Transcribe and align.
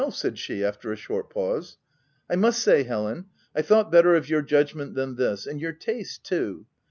said 0.09 0.39
she, 0.39 0.65
after 0.65 0.91
a 0.91 0.95
short 0.95 1.29
pause." 1.29 1.77
I 2.27 2.35
must 2.35 2.63
say, 2.63 2.81
Helen, 2.81 3.25
I 3.55 3.61
thought 3.61 3.91
better 3.91 4.15
of 4.15 4.27
your 4.27 4.41
judg 4.41 4.73
ment 4.73 4.95
than 4.95 5.15
this— 5.15 5.45
and 5.45 5.61
your 5.61 5.73
taste 5.73 6.23
too. 6.23 6.65